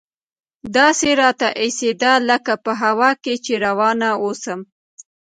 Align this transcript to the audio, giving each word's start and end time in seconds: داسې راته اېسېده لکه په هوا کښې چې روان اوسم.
داسې 0.75 1.09
راته 1.21 1.47
اېسېده 1.61 2.13
لکه 2.29 2.53
په 2.63 2.71
هوا 2.81 3.09
کښې 3.23 3.35
چې 3.45 3.53
روان 3.65 3.99
اوسم. 4.23 4.59